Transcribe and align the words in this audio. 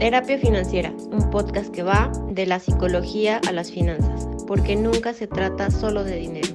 Terapia 0.00 0.38
Financiera, 0.38 0.94
un 1.12 1.28
podcast 1.28 1.70
que 1.74 1.82
va 1.82 2.10
de 2.30 2.46
la 2.46 2.58
psicología 2.58 3.38
a 3.46 3.52
las 3.52 3.70
finanzas, 3.70 4.26
porque 4.48 4.74
nunca 4.74 5.12
se 5.12 5.26
trata 5.26 5.70
solo 5.70 6.04
de 6.04 6.16
dinero. 6.16 6.48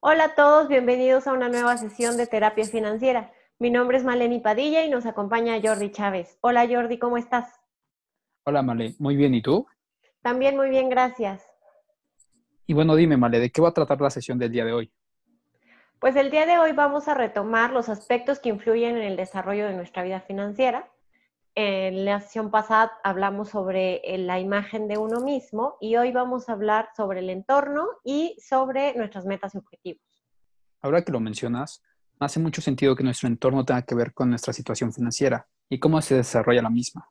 Hola 0.00 0.24
a 0.24 0.34
todos, 0.34 0.66
bienvenidos 0.66 1.26
a 1.26 1.34
una 1.34 1.50
nueva 1.50 1.76
sesión 1.76 2.16
de 2.16 2.26
Terapia 2.26 2.64
Financiera. 2.64 3.30
Mi 3.58 3.68
nombre 3.68 3.98
es 3.98 4.04
Maleni 4.04 4.40
Padilla 4.40 4.86
y 4.86 4.88
nos 4.88 5.04
acompaña 5.04 5.60
Jordi 5.62 5.90
Chávez. 5.90 6.38
Hola 6.40 6.66
Jordi, 6.66 6.98
¿cómo 6.98 7.18
estás? 7.18 7.60
Hola 8.44 8.62
Male, 8.62 8.94
muy 8.98 9.16
bien, 9.16 9.34
¿y 9.34 9.42
tú? 9.42 9.66
También 10.22 10.56
muy 10.56 10.70
bien, 10.70 10.88
gracias. 10.88 11.46
Y 12.66 12.72
bueno, 12.72 12.96
dime 12.96 13.18
Male, 13.18 13.38
¿de 13.38 13.50
qué 13.50 13.60
va 13.60 13.68
a 13.68 13.74
tratar 13.74 14.00
la 14.00 14.08
sesión 14.08 14.38
del 14.38 14.50
día 14.50 14.64
de 14.64 14.72
hoy? 14.72 14.90
Pues 15.98 16.16
el 16.16 16.30
día 16.30 16.46
de 16.46 16.56
hoy 16.56 16.72
vamos 16.72 17.06
a 17.06 17.12
retomar 17.12 17.74
los 17.74 17.90
aspectos 17.90 18.38
que 18.38 18.48
influyen 18.48 18.96
en 18.96 19.02
el 19.02 19.16
desarrollo 19.16 19.66
de 19.66 19.74
nuestra 19.74 20.02
vida 20.02 20.22
financiera. 20.22 20.88
En 21.58 22.04
la 22.04 22.20
sesión 22.20 22.50
pasada 22.50 22.92
hablamos 23.02 23.48
sobre 23.48 24.02
eh, 24.04 24.18
la 24.18 24.38
imagen 24.38 24.88
de 24.88 24.98
uno 24.98 25.20
mismo 25.20 25.78
y 25.80 25.96
hoy 25.96 26.12
vamos 26.12 26.50
a 26.50 26.52
hablar 26.52 26.90
sobre 26.94 27.20
el 27.20 27.30
entorno 27.30 27.86
y 28.04 28.36
sobre 28.46 28.94
nuestras 28.94 29.24
metas 29.24 29.54
y 29.54 29.58
objetivos. 29.58 30.04
Ahora 30.82 31.02
que 31.02 31.12
lo 31.12 31.18
mencionas, 31.18 31.82
hace 32.20 32.40
mucho 32.40 32.60
sentido 32.60 32.94
que 32.94 33.04
nuestro 33.04 33.26
entorno 33.26 33.64
tenga 33.64 33.80
que 33.80 33.94
ver 33.94 34.12
con 34.12 34.28
nuestra 34.28 34.52
situación 34.52 34.92
financiera 34.92 35.48
y 35.70 35.80
cómo 35.80 36.02
se 36.02 36.16
desarrolla 36.16 36.60
la 36.60 36.68
misma. 36.68 37.08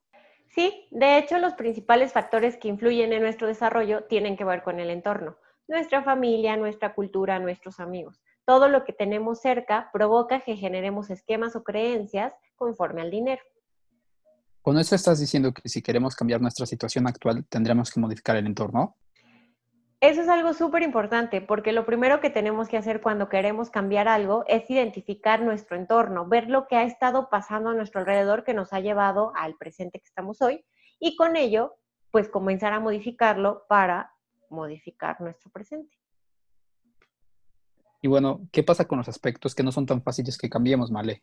Sí, 0.49 0.87
de 0.91 1.17
hecho 1.17 1.39
los 1.39 1.55
principales 1.55 2.13
factores 2.13 2.55
que 2.57 2.67
influyen 2.67 3.13
en 3.13 3.23
nuestro 3.23 3.47
desarrollo 3.47 4.03
tienen 4.03 4.37
que 4.37 4.45
ver 4.45 4.61
con 4.61 4.79
el 4.79 4.91
entorno, 4.91 5.37
nuestra 5.67 6.03
familia, 6.03 6.55
nuestra 6.55 6.93
cultura, 6.93 7.39
nuestros 7.39 7.79
amigos 7.79 8.21
todo 8.45 8.69
lo 8.69 8.83
que 8.83 8.93
tenemos 8.93 9.41
cerca 9.41 9.89
provoca 9.91 10.41
que 10.41 10.55
generemos 10.55 11.09
esquemas 11.09 11.55
o 11.55 11.63
creencias 11.63 12.33
conforme 12.55 13.01
al 13.01 13.09
dinero. 13.09 13.41
¿Con 14.65 14.79
eso 14.79 14.95
estás 14.95 15.19
diciendo 15.19 15.53
que 15.53 15.69
si 15.69 15.83
queremos 15.83 16.15
cambiar 16.15 16.41
nuestra 16.41 16.65
situación 16.65 17.05
actual, 17.05 17.45
tendremos 17.49 17.91
que 17.91 17.99
modificar 17.99 18.35
el 18.35 18.47
entorno? 18.47 18.97
Eso 20.01 20.23
es 20.23 20.27
algo 20.27 20.55
súper 20.55 20.81
importante 20.81 21.39
porque 21.39 21.71
lo 21.71 21.85
primero 21.85 22.19
que 22.19 22.31
tenemos 22.31 22.67
que 22.67 22.77
hacer 22.77 22.99
cuando 22.99 23.29
queremos 23.29 23.69
cambiar 23.69 24.07
algo 24.07 24.43
es 24.47 24.67
identificar 24.71 25.43
nuestro 25.43 25.77
entorno, 25.77 26.27
ver 26.27 26.49
lo 26.49 26.65
que 26.65 26.77
ha 26.77 26.83
estado 26.83 27.29
pasando 27.29 27.69
a 27.69 27.73
nuestro 27.75 27.99
alrededor 27.99 28.43
que 28.43 28.55
nos 28.55 28.73
ha 28.73 28.79
llevado 28.79 29.33
al 29.35 29.55
presente 29.55 29.99
que 29.99 30.07
estamos 30.07 30.41
hoy 30.41 30.65
y 30.99 31.15
con 31.15 31.35
ello, 31.35 31.75
pues 32.09 32.27
comenzar 32.27 32.73
a 32.73 32.79
modificarlo 32.79 33.67
para 33.69 34.15
modificar 34.49 35.21
nuestro 35.21 35.51
presente. 35.51 35.95
Y 38.01 38.07
bueno, 38.07 38.47
¿qué 38.51 38.63
pasa 38.63 38.87
con 38.87 38.97
los 38.97 39.09
aspectos 39.09 39.53
que 39.53 39.61
no 39.61 39.71
son 39.71 39.85
tan 39.85 40.01
fáciles 40.01 40.39
que 40.39 40.49
cambiemos, 40.49 40.89
Male? 40.89 41.21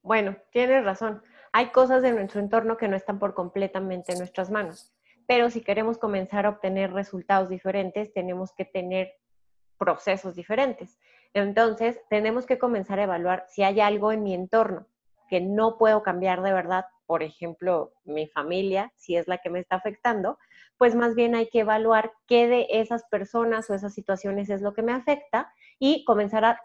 Bueno, 0.00 0.36
tienes 0.52 0.84
razón. 0.84 1.20
Hay 1.56 1.68
cosas 1.68 2.02
de 2.02 2.12
nuestro 2.12 2.42
entorno 2.42 2.76
que 2.76 2.86
no 2.86 2.96
están 2.96 3.18
por 3.18 3.32
completamente 3.32 4.12
en 4.12 4.18
nuestras 4.18 4.50
manos. 4.50 4.92
Pero 5.26 5.48
si 5.48 5.62
queremos 5.62 5.96
comenzar 5.96 6.44
a 6.44 6.50
obtener 6.50 6.92
resultados 6.92 7.48
diferentes, 7.48 8.12
tenemos 8.12 8.52
que 8.52 8.66
tener 8.66 9.14
procesos 9.78 10.34
diferentes. 10.34 10.98
Entonces, 11.32 11.98
tenemos 12.10 12.44
que 12.44 12.58
comenzar 12.58 12.98
a 12.98 13.04
evaluar 13.04 13.46
si 13.48 13.62
hay 13.62 13.80
algo 13.80 14.12
en 14.12 14.22
mi 14.22 14.34
entorno 14.34 14.86
que 15.30 15.40
no 15.40 15.78
puedo 15.78 16.02
cambiar 16.02 16.42
de 16.42 16.52
verdad, 16.52 16.84
por 17.06 17.22
ejemplo, 17.22 17.94
mi 18.04 18.26
familia, 18.26 18.92
si 18.94 19.16
es 19.16 19.26
la 19.26 19.38
que 19.38 19.48
me 19.48 19.60
está 19.60 19.76
afectando, 19.76 20.38
pues 20.76 20.94
más 20.94 21.14
bien 21.14 21.34
hay 21.34 21.48
que 21.48 21.60
evaluar 21.60 22.12
qué 22.26 22.48
de 22.48 22.66
esas 22.68 23.04
personas 23.04 23.70
o 23.70 23.74
esas 23.74 23.94
situaciones 23.94 24.50
es 24.50 24.60
lo 24.60 24.74
que 24.74 24.82
me 24.82 24.92
afecta 24.92 25.50
y 25.78 26.04
comenzar 26.04 26.44
a 26.44 26.60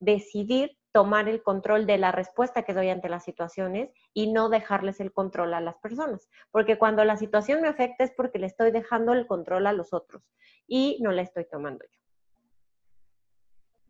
decidir 0.00 0.76
tomar 0.94 1.28
el 1.28 1.42
control 1.42 1.86
de 1.86 1.98
la 1.98 2.12
respuesta 2.12 2.62
que 2.62 2.72
doy 2.72 2.88
ante 2.88 3.08
las 3.08 3.24
situaciones 3.24 3.90
y 4.12 4.32
no 4.32 4.48
dejarles 4.48 5.00
el 5.00 5.12
control 5.12 5.52
a 5.52 5.60
las 5.60 5.76
personas. 5.78 6.30
Porque 6.52 6.78
cuando 6.78 7.04
la 7.04 7.16
situación 7.16 7.60
me 7.60 7.66
afecta 7.66 8.04
es 8.04 8.12
porque 8.12 8.38
le 8.38 8.46
estoy 8.46 8.70
dejando 8.70 9.12
el 9.12 9.26
control 9.26 9.66
a 9.66 9.72
los 9.72 9.92
otros 9.92 10.22
y 10.68 10.98
no 11.02 11.10
la 11.10 11.22
estoy 11.22 11.46
tomando 11.50 11.84
yo. 11.84 12.00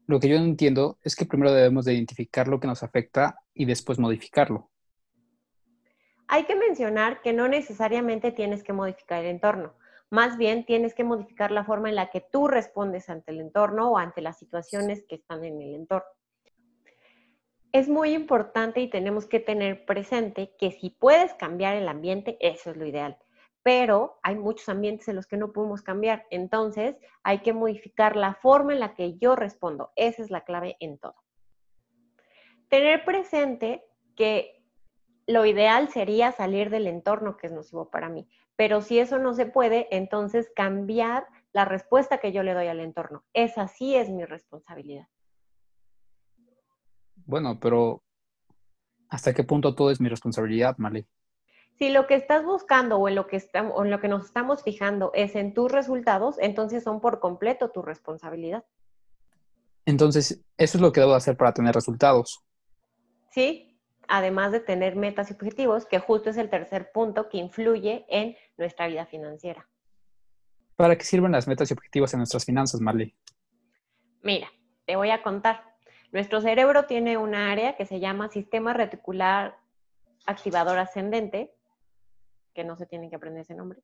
Lo 0.06 0.18
que 0.18 0.30
yo 0.30 0.38
no 0.38 0.46
entiendo 0.46 0.96
es 1.02 1.14
que 1.14 1.26
primero 1.26 1.52
debemos 1.52 1.84
de 1.84 1.92
identificar 1.92 2.48
lo 2.48 2.58
que 2.58 2.68
nos 2.68 2.82
afecta 2.82 3.38
y 3.52 3.66
después 3.66 3.98
modificarlo. 3.98 4.70
Hay 6.26 6.44
que 6.44 6.56
mencionar 6.56 7.20
que 7.20 7.34
no 7.34 7.48
necesariamente 7.48 8.32
tienes 8.32 8.64
que 8.64 8.72
modificar 8.72 9.22
el 9.22 9.30
entorno, 9.30 9.74
más 10.08 10.38
bien 10.38 10.64
tienes 10.64 10.94
que 10.94 11.04
modificar 11.04 11.50
la 11.50 11.64
forma 11.64 11.90
en 11.90 11.96
la 11.96 12.08
que 12.08 12.22
tú 12.22 12.48
respondes 12.48 13.10
ante 13.10 13.32
el 13.32 13.40
entorno 13.40 13.90
o 13.90 13.98
ante 13.98 14.22
las 14.22 14.38
situaciones 14.38 15.04
que 15.06 15.16
están 15.16 15.44
en 15.44 15.60
el 15.60 15.74
entorno. 15.74 16.08
Es 17.74 17.88
muy 17.88 18.14
importante 18.14 18.80
y 18.80 18.88
tenemos 18.88 19.26
que 19.26 19.40
tener 19.40 19.84
presente 19.84 20.54
que 20.60 20.70
si 20.70 20.90
puedes 20.90 21.34
cambiar 21.34 21.74
el 21.74 21.88
ambiente, 21.88 22.36
eso 22.38 22.70
es 22.70 22.76
lo 22.76 22.86
ideal. 22.86 23.18
Pero 23.64 24.20
hay 24.22 24.36
muchos 24.36 24.68
ambientes 24.68 25.08
en 25.08 25.16
los 25.16 25.26
que 25.26 25.36
no 25.36 25.52
podemos 25.52 25.82
cambiar. 25.82 26.24
Entonces, 26.30 26.94
hay 27.24 27.40
que 27.40 27.52
modificar 27.52 28.14
la 28.14 28.34
forma 28.34 28.74
en 28.74 28.78
la 28.78 28.94
que 28.94 29.18
yo 29.18 29.34
respondo. 29.34 29.90
Esa 29.96 30.22
es 30.22 30.30
la 30.30 30.44
clave 30.44 30.76
en 30.78 30.98
todo. 30.98 31.16
Tener 32.68 33.04
presente 33.04 33.84
que 34.14 34.62
lo 35.26 35.44
ideal 35.44 35.88
sería 35.88 36.30
salir 36.30 36.70
del 36.70 36.86
entorno 36.86 37.36
que 37.36 37.48
es 37.48 37.52
nocivo 37.52 37.90
para 37.90 38.08
mí. 38.08 38.28
Pero 38.54 38.82
si 38.82 39.00
eso 39.00 39.18
no 39.18 39.34
se 39.34 39.46
puede, 39.46 39.88
entonces 39.90 40.48
cambiar 40.54 41.26
la 41.52 41.64
respuesta 41.64 42.18
que 42.18 42.30
yo 42.30 42.44
le 42.44 42.54
doy 42.54 42.68
al 42.68 42.78
entorno. 42.78 43.24
Esa 43.32 43.66
sí 43.66 43.96
es 43.96 44.10
mi 44.10 44.24
responsabilidad. 44.24 45.08
Bueno, 47.26 47.58
pero 47.60 48.02
¿hasta 49.08 49.32
qué 49.32 49.44
punto 49.44 49.74
todo 49.74 49.90
es 49.90 50.00
mi 50.00 50.08
responsabilidad, 50.08 50.76
Mali? 50.78 51.06
Si 51.78 51.90
lo 51.90 52.06
que 52.06 52.14
estás 52.14 52.44
buscando 52.44 52.98
o 52.98 53.08
en 53.08 53.16
lo 53.16 53.26
que, 53.26 53.36
estamos, 53.36 53.72
o 53.76 53.84
en 53.84 53.90
lo 53.90 54.00
que 54.00 54.08
nos 54.08 54.26
estamos 54.26 54.62
fijando 54.62 55.10
es 55.14 55.34
en 55.34 55.54
tus 55.54 55.72
resultados, 55.72 56.36
entonces 56.38 56.84
son 56.84 57.00
por 57.00 57.18
completo 57.18 57.70
tu 57.70 57.82
responsabilidad. 57.82 58.64
Entonces, 59.84 60.44
eso 60.56 60.78
es 60.78 60.82
lo 60.82 60.92
que 60.92 61.00
debo 61.00 61.14
hacer 61.14 61.36
para 61.36 61.52
tener 61.52 61.74
resultados. 61.74 62.44
Sí, 63.30 63.76
además 64.06 64.52
de 64.52 64.60
tener 64.60 64.94
metas 64.94 65.30
y 65.30 65.34
objetivos, 65.34 65.86
que 65.86 65.98
justo 65.98 66.30
es 66.30 66.36
el 66.36 66.48
tercer 66.48 66.92
punto 66.92 67.28
que 67.28 67.38
influye 67.38 68.06
en 68.08 68.36
nuestra 68.56 68.86
vida 68.86 69.06
financiera. 69.06 69.68
¿Para 70.76 70.96
qué 70.96 71.04
sirven 71.04 71.32
las 71.32 71.46
metas 71.46 71.70
y 71.70 71.74
objetivos 71.74 72.12
en 72.14 72.18
nuestras 72.18 72.44
finanzas, 72.44 72.80
Marley? 72.80 73.14
Mira, 74.22 74.48
te 74.86 74.96
voy 74.96 75.10
a 75.10 75.22
contar. 75.22 75.73
Nuestro 76.14 76.40
cerebro 76.40 76.84
tiene 76.84 77.18
una 77.18 77.50
área 77.50 77.74
que 77.74 77.86
se 77.86 77.98
llama 77.98 78.28
sistema 78.28 78.72
reticular 78.72 79.56
activador 80.26 80.78
ascendente, 80.78 81.52
que 82.54 82.62
no 82.62 82.76
se 82.76 82.86
tiene 82.86 83.10
que 83.10 83.16
aprender 83.16 83.40
ese 83.40 83.56
nombre, 83.56 83.80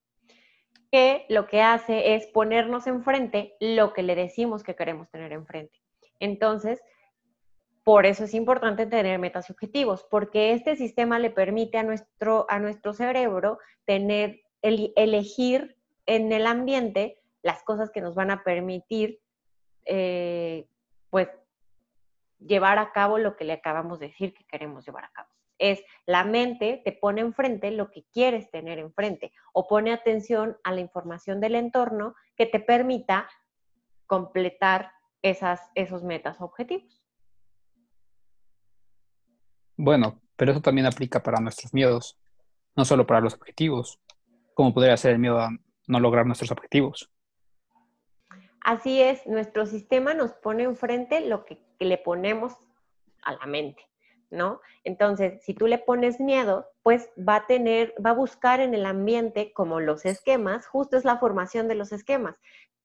que 0.92 1.26
lo 1.28 1.48
que 1.48 1.60
hace 1.60 2.14
es 2.14 2.28
ponernos 2.28 2.86
enfrente 2.86 3.56
lo 3.58 3.92
que 3.92 4.04
le 4.04 4.14
decimos 4.14 4.62
que 4.62 4.76
queremos 4.76 5.10
tener 5.10 5.32
enfrente. 5.32 5.76
Entonces, 6.20 6.80
por 7.82 8.06
eso 8.06 8.22
es 8.22 8.34
importante 8.34 8.86
tener 8.86 9.18
metas 9.18 9.50
y 9.50 9.52
objetivos, 9.52 10.06
porque 10.08 10.52
este 10.52 10.76
sistema 10.76 11.18
le 11.18 11.30
permite 11.30 11.78
a 11.78 11.82
nuestro, 11.82 12.46
a 12.48 12.60
nuestro 12.60 12.92
cerebro 12.92 13.58
tener, 13.86 14.40
elegir 14.62 15.76
en 16.06 16.30
el 16.30 16.46
ambiente 16.46 17.18
las 17.42 17.64
cosas 17.64 17.90
que 17.90 18.00
nos 18.00 18.14
van 18.14 18.30
a 18.30 18.44
permitir, 18.44 19.18
eh, 19.84 20.68
pues, 21.10 21.28
llevar 22.40 22.78
a 22.78 22.92
cabo 22.92 23.18
lo 23.18 23.36
que 23.36 23.44
le 23.44 23.52
acabamos 23.52 23.98
de 23.98 24.08
decir 24.08 24.34
que 24.34 24.44
queremos 24.44 24.84
llevar 24.84 25.04
a 25.04 25.10
cabo. 25.10 25.28
Es 25.58 25.82
la 26.06 26.24
mente 26.24 26.80
te 26.84 26.92
pone 26.92 27.20
enfrente 27.20 27.70
lo 27.70 27.90
que 27.90 28.04
quieres 28.12 28.50
tener 28.50 28.78
enfrente 28.78 29.32
o 29.52 29.68
pone 29.68 29.92
atención 29.92 30.56
a 30.64 30.72
la 30.72 30.80
información 30.80 31.40
del 31.40 31.54
entorno 31.54 32.14
que 32.36 32.46
te 32.46 32.60
permita 32.60 33.28
completar 34.06 34.92
esas, 35.22 35.70
esos 35.74 36.02
metas 36.02 36.40
o 36.40 36.44
objetivos. 36.44 37.04
Bueno, 39.76 40.20
pero 40.36 40.52
eso 40.52 40.60
también 40.60 40.86
aplica 40.86 41.22
para 41.22 41.40
nuestros 41.40 41.72
miedos, 41.74 42.18
no 42.76 42.84
solo 42.84 43.06
para 43.06 43.20
los 43.20 43.34
objetivos. 43.34 44.00
¿Cómo 44.54 44.74
podría 44.74 44.96
ser 44.96 45.12
el 45.12 45.18
miedo 45.18 45.38
a 45.38 45.50
no 45.86 46.00
lograr 46.00 46.26
nuestros 46.26 46.50
objetivos? 46.50 47.10
Así 48.62 49.00
es, 49.00 49.26
nuestro 49.26 49.66
sistema 49.66 50.14
nos 50.14 50.32
pone 50.32 50.64
enfrente 50.64 51.20
lo 51.20 51.44
que, 51.44 51.58
le 51.78 51.96
ponemos 51.96 52.54
a 53.22 53.32
la 53.32 53.46
mente, 53.46 53.82
¿no? 54.30 54.60
Entonces, 54.84 55.42
si 55.42 55.54
tú 55.54 55.66
le 55.66 55.78
pones 55.78 56.20
miedo, 56.20 56.68
pues 56.82 57.08
va 57.16 57.36
a 57.36 57.46
tener, 57.46 57.94
va 58.04 58.10
a 58.10 58.14
buscar 58.14 58.60
en 58.60 58.74
el 58.74 58.84
ambiente 58.84 59.52
como 59.54 59.80
los 59.80 60.04
esquemas, 60.04 60.66
justo 60.66 60.98
es 60.98 61.04
la 61.06 61.18
formación 61.18 61.68
de 61.68 61.74
los 61.74 61.92
esquemas, 61.92 62.36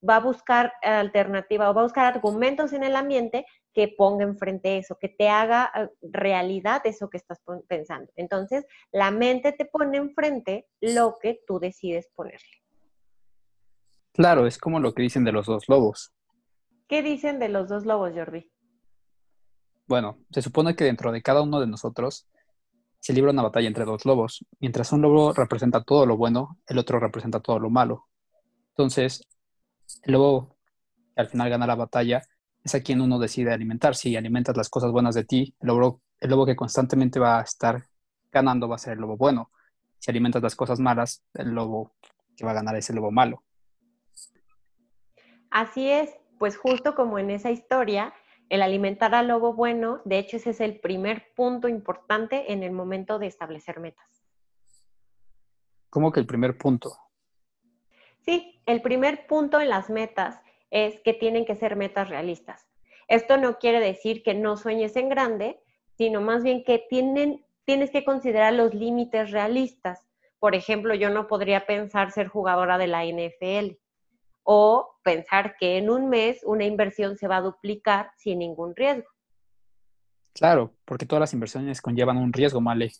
va 0.07 0.17
a 0.17 0.21
buscar 0.21 0.71
alternativa 0.81 1.69
o 1.69 1.73
va 1.73 1.81
a 1.81 1.85
buscar 1.85 2.05
argumentos 2.05 2.71
en 2.71 2.83
el 2.83 2.95
ambiente 2.95 3.45
que 3.73 3.89
ponga 3.89 4.23
enfrente 4.23 4.77
eso, 4.77 4.97
que 4.97 5.09
te 5.09 5.27
haga 5.27 5.71
eh, 5.75 5.89
realidad 6.01 6.81
eso 6.85 7.09
que 7.09 7.17
estás 7.17 7.41
pensando. 7.67 8.11
Entonces, 8.15 8.65
la 8.91 9.11
mente 9.11 9.51
te 9.51 9.65
pone 9.65 9.97
enfrente 9.97 10.67
lo 10.79 11.17
que 11.21 11.41
tú 11.45 11.59
decides 11.59 12.07
ponerle. 12.15 12.64
Claro, 14.15 14.47
es 14.47 14.57
como 14.57 14.79
lo 14.79 14.93
que 14.93 15.01
dicen 15.01 15.25
de 15.25 15.33
los 15.33 15.45
dos 15.45 15.67
lobos. 15.67 16.13
¿Qué 16.87 17.03
dicen 17.03 17.37
de 17.39 17.49
los 17.49 17.67
dos 17.67 17.85
lobos, 17.85 18.13
Jordi? 18.15 18.49
Bueno, 19.87 20.19
se 20.31 20.41
supone 20.41 20.75
que 20.75 20.85
dentro 20.85 21.11
de 21.11 21.21
cada 21.21 21.41
uno 21.41 21.59
de 21.59 21.67
nosotros 21.67 22.27
se 22.99 23.11
libra 23.13 23.31
una 23.31 23.43
batalla 23.43 23.67
entre 23.67 23.83
dos 23.83 24.05
lobos. 24.05 24.45
Mientras 24.59 24.93
un 24.93 25.01
lobo 25.01 25.33
representa 25.33 25.83
todo 25.83 26.05
lo 26.05 26.15
bueno, 26.15 26.57
el 26.65 26.77
otro 26.77 26.99
representa 26.99 27.41
todo 27.41 27.59
lo 27.59 27.69
malo. 27.69 28.05
Entonces, 28.69 29.27
el 30.03 30.13
lobo 30.13 30.55
que 31.13 31.21
al 31.21 31.27
final 31.27 31.49
gana 31.49 31.67
la 31.67 31.75
batalla 31.75 32.21
es 32.63 32.73
a 32.73 32.81
quien 32.81 33.01
uno 33.01 33.19
decide 33.19 33.51
alimentar. 33.51 33.95
Si 33.95 34.15
alimentas 34.15 34.55
las 34.55 34.69
cosas 34.69 34.91
buenas 34.91 35.13
de 35.13 35.25
ti, 35.25 35.53
el 35.59 35.67
lobo, 35.67 36.01
el 36.19 36.29
lobo 36.29 36.45
que 36.45 36.55
constantemente 36.55 37.19
va 37.19 37.39
a 37.39 37.43
estar 37.43 37.83
ganando 38.31 38.67
va 38.69 38.75
a 38.75 38.79
ser 38.79 38.93
el 38.93 38.99
lobo 38.99 39.17
bueno. 39.17 39.51
Si 39.99 40.09
alimentas 40.09 40.41
las 40.41 40.55
cosas 40.55 40.79
malas, 40.79 41.21
el 41.33 41.49
lobo 41.49 41.95
que 42.35 42.45
va 42.45 42.51
a 42.51 42.55
ganar 42.55 42.75
es 42.75 42.89
el 42.89 42.95
lobo 42.95 43.11
malo. 43.11 43.43
Así 45.49 45.89
es, 45.89 46.15
pues 46.37 46.57
justo 46.57 46.95
como 46.95 47.19
en 47.19 47.31
esa 47.31 47.51
historia, 47.51 48.13
el 48.49 48.61
alimentar 48.61 49.15
al 49.15 49.27
lobo 49.27 49.53
bueno, 49.53 50.01
de 50.05 50.19
hecho 50.19 50.37
ese 50.37 50.51
es 50.51 50.61
el 50.61 50.79
primer 50.79 51.33
punto 51.35 51.67
importante 51.67 52.51
en 52.51 52.63
el 52.63 52.71
momento 52.71 53.19
de 53.19 53.27
establecer 53.27 53.79
metas. 53.79 54.23
¿Cómo 55.89 56.11
que 56.11 56.19
el 56.19 56.27
primer 56.27 56.57
punto? 56.57 56.95
Sí, 58.19 58.61
el 58.65 58.81
primer 58.81 59.27
punto 59.27 59.59
en 59.59 59.69
las 59.69 59.89
metas 59.89 60.41
es 60.69 60.99
que 61.01 61.13
tienen 61.13 61.45
que 61.45 61.55
ser 61.55 61.75
metas 61.75 62.09
realistas. 62.09 62.67
Esto 63.07 63.37
no 63.37 63.59
quiere 63.59 63.79
decir 63.79 64.23
que 64.23 64.33
no 64.33 64.57
sueñes 64.57 64.95
en 64.95 65.09
grande, 65.09 65.61
sino 65.93 66.21
más 66.21 66.43
bien 66.43 66.63
que 66.63 66.79
tienen, 66.89 67.45
tienes 67.63 67.91
que 67.91 68.03
considerar 68.03 68.53
los 68.53 68.73
límites 68.73 69.31
realistas. 69.31 70.07
Por 70.39 70.55
ejemplo, 70.55 70.95
yo 70.95 71.09
no 71.09 71.27
podría 71.27 71.65
pensar 71.65 72.11
ser 72.11 72.27
jugadora 72.27 72.77
de 72.77 72.87
la 72.87 73.05
NFL 73.05 73.77
o 74.45 74.99
pensar 75.03 75.57
que 75.57 75.77
en 75.77 75.89
un 75.89 76.07
mes 76.07 76.41
una 76.45 76.63
inversión 76.63 77.17
se 77.17 77.27
va 77.27 77.37
a 77.37 77.41
duplicar 77.41 78.11
sin 78.15 78.39
ningún 78.39 78.75
riesgo. 78.75 79.09
Claro, 80.33 80.73
porque 80.85 81.05
todas 81.05 81.21
las 81.21 81.33
inversiones 81.33 81.81
conllevan 81.81 82.17
un 82.17 82.31
riesgo, 82.31 82.61
Male. 82.61 82.91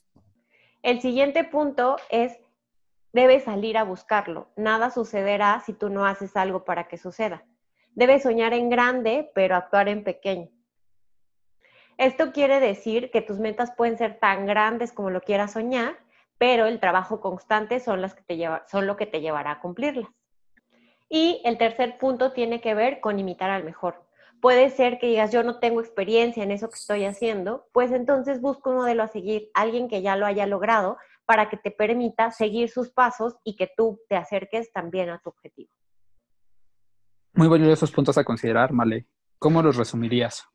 El 0.82 1.02
siguiente 1.02 1.44
punto 1.44 1.98
es, 2.10 2.38
debes 3.14 3.44
salir 3.44 3.78
a 3.78 3.84
buscarlo. 3.84 4.50
Nada 4.56 4.90
sucederá 4.90 5.62
si 5.66 5.74
tú 5.74 5.90
no 5.90 6.06
haces 6.06 6.36
algo 6.36 6.66
para 6.66 6.88
que 6.88 6.98
suceda. 6.98 7.46
Debes 7.94 8.24
soñar 8.24 8.54
en 8.54 8.70
grande, 8.70 9.32
pero 9.36 9.56
actuar 9.56 9.88
en 9.88 10.04
pequeño. 10.04 10.50
Esto 11.98 12.32
quiere 12.34 12.60
decir 12.60 13.12
que 13.12 13.22
tus 13.22 13.40
metas 13.40 13.72
pueden 13.72 13.98
ser 13.98 14.20
tan 14.20 14.46
grandes 14.46 14.92
como 14.92 15.12
lo 15.12 15.22
quieras 15.22 15.54
soñar, 15.54 15.98
pero 16.38 16.66
el 16.66 16.80
trabajo 16.80 17.22
constante 17.22 17.80
son, 17.80 18.02
las 18.02 18.16
que 18.16 18.24
te 18.24 18.50
son 18.68 18.88
lo 18.88 18.98
que 18.98 19.06
te 19.06 19.22
llevará 19.22 19.52
a 19.52 19.60
cumplirlas. 19.60 20.10
Y 21.10 21.42
el 21.46 21.58
tercer 21.58 21.98
punto 21.98 22.32
tiene 22.32 22.62
que 22.62 22.74
ver 22.74 23.00
con 23.00 23.20
imitar 23.20 23.50
al 23.50 23.64
mejor. 23.64 24.06
Puede 24.42 24.70
ser 24.70 25.00
que 25.00 25.08
digas, 25.08 25.32
yo 25.32 25.44
no 25.44 25.60
tengo 25.60 25.80
experiencia 25.80 26.44
en 26.44 26.52
eso 26.52 26.70
que 26.70 26.76
estoy 26.76 27.06
haciendo, 27.06 27.68
pues 27.72 27.92
entonces 27.92 28.42
busca 28.42 28.70
un 28.70 28.78
modelo 28.78 29.04
a 29.04 29.08
seguir, 29.08 29.50
alguien 29.54 29.88
que 29.88 30.02
ya 30.02 30.16
lo 30.16 30.26
haya 30.26 30.46
logrado, 30.46 30.98
para 31.26 31.50
que 31.50 31.58
te 31.58 31.72
permita 31.72 32.32
seguir 32.32 32.70
sus 32.70 32.92
pasos 32.92 33.36
y 33.44 33.56
que 33.56 33.70
tú 33.76 34.00
te 34.08 34.16
acerques 34.16 34.72
también 34.72 35.10
a 35.10 35.20
tu 35.20 35.30
objetivo. 35.30 35.72
Muy 37.34 37.72
esos 37.72 37.92
puntos 37.92 38.18
a 38.18 38.24
considerar, 38.24 38.72
Male. 38.72 39.08
¿Cómo 39.40 39.62
los 39.62 39.76
resumirías? 39.76 40.48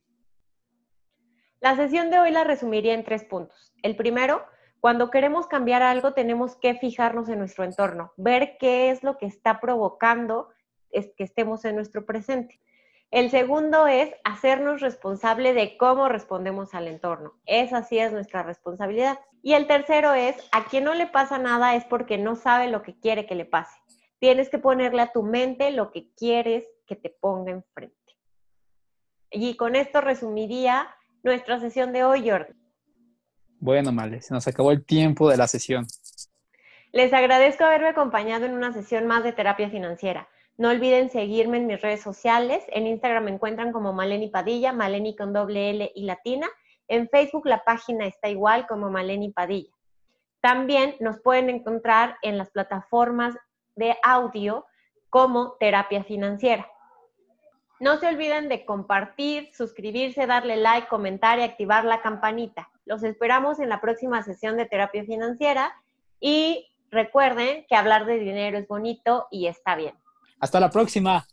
La 1.61 1.77
sesión 1.77 2.11
de 2.11 2.19
hoy 2.19 2.31
la 2.31 2.45
resumiría 2.45 2.95
en 2.95 3.05
tres 3.05 3.25
puntos. 3.25 3.75
El 3.83 3.97
primero, 3.97 4.47
cuando 4.81 5.11
queremos 5.11 5.47
cambiar 5.47 5.83
algo, 5.83 6.15
tenemos 6.15 6.57
que 6.57 6.75
fijarnos 6.75 7.29
en 7.29 7.39
nuestro 7.39 7.65
entorno, 7.65 8.13
ver 8.17 8.57
qué 8.59 8.91
es 8.91 9.03
lo 9.03 9.19
que 9.19 9.27
está 9.27 9.61
provocando 9.61 10.49
que 10.91 11.25
estemos 11.25 11.65
en 11.65 11.77
nuestro 11.77 12.05
presente. 12.05 12.61
El 13.11 13.31
segundo 13.31 13.87
es 13.87 14.13
hacernos 14.25 14.81
responsable 14.81 15.53
de 15.53 15.77
cómo 15.77 16.09
respondemos 16.09 16.75
al 16.75 16.87
entorno. 16.87 17.35
Esa 17.45 17.83
sí 17.83 17.99
es 17.99 18.13
nuestra 18.13 18.43
responsabilidad. 18.43 19.19
Y 19.43 19.55
el 19.55 19.67
tercero 19.67 20.15
es, 20.15 20.37
a 20.53 20.67
quien 20.67 20.85
no 20.85 20.95
le 20.95 21.07
pasa 21.07 21.39
nada 21.39 21.75
es 21.75 21.85
porque 21.85 22.19
no 22.19 22.37
sabe 22.37 22.69
lo 22.69 22.83
que 22.83 22.99
quiere 22.99 23.27
que 23.27 23.35
le 23.35 23.45
pase. 23.45 23.77
Tienes 24.21 24.49
que 24.49 24.59
ponerle 24.59 25.03
a 25.03 25.13
tu 25.13 25.23
mente 25.23 25.73
lo 25.73 25.91
que 25.91 26.13
quieres 26.15 26.65
que 26.87 26.95
te 26.95 27.11
ponga 27.11 27.51
enfrente. 27.51 27.97
Y 29.33 29.57
con 29.57 29.75
esto 29.75 30.01
resumiría 30.01 30.89
nuestra 31.23 31.59
sesión 31.59 31.93
de 31.93 32.05
hoy, 32.05 32.29
Jordi. 32.29 32.60
Bueno, 33.61 33.93
Male, 33.93 34.23
se 34.23 34.33
nos 34.33 34.49
acabó 34.49 34.73
el 34.73 34.85
tiempo 34.85 35.29
de 35.29 35.37
la 35.37 35.47
sesión. 35.47 35.87
Les 36.93 37.13
agradezco 37.13 37.65
haberme 37.65 37.89
acompañado 37.89 38.47
en 38.47 38.55
una 38.55 38.73
sesión 38.73 39.07
más 39.07 39.23
de 39.23 39.33
terapia 39.33 39.69
financiera. 39.69 40.29
No 40.57 40.71
olviden 40.71 41.11
seguirme 41.11 41.59
en 41.59 41.67
mis 41.67 41.81
redes 41.81 42.01
sociales. 42.01 42.65
En 42.69 42.87
Instagram 42.87 43.25
me 43.25 43.31
encuentran 43.33 43.71
como 43.71 43.93
Maleni 43.93 44.29
Padilla, 44.29 44.73
Maleni 44.73 45.15
con 45.15 45.35
doble 45.35 45.71
L 45.71 45.93
y 45.95 46.05
latina. 46.05 46.49
En 46.89 47.09
Facebook 47.09 47.47
la 47.47 47.63
página 47.63 48.07
está 48.07 48.31
igual 48.31 48.67
como 48.67 48.91
Maleni 48.91 49.31
Padilla. 49.31 49.73
También 50.41 50.97
nos 50.99 51.21
pueden 51.21 51.51
encontrar 51.51 52.17
en 52.23 52.39
las 52.39 52.51
plataformas 52.51 53.37
de 53.77 53.95
audio 54.03 54.65
como 55.11 55.57
terapia 55.61 56.03
financiera. 56.03 56.67
No 57.81 57.99
se 57.99 58.09
olviden 58.09 58.51
de 58.51 58.67
compartir, 58.67 59.49
suscribirse, 59.55 60.27
darle 60.27 60.59
like, 60.59 60.87
comentar 60.89 61.39
y 61.39 61.43
activar 61.43 61.87
la 61.87 62.03
campanita. 62.03 62.69
Los 62.85 63.03
esperamos 63.03 63.59
en 63.59 63.71
la 63.71 63.81
próxima 63.81 64.23
sesión 64.23 64.59
de 64.59 64.67
terapia 64.67 65.03
financiera 65.05 65.73
y 66.21 66.67
recuerden 66.91 67.65
que 67.69 67.77
hablar 67.77 68.05
de 68.05 68.19
dinero 68.19 68.59
es 68.59 68.69
bonito 68.69 69.29
y 69.31 69.47
está 69.47 69.77
bien. 69.77 69.95
Hasta 70.41 70.61
la 70.61 70.69
próxima. 70.69 71.27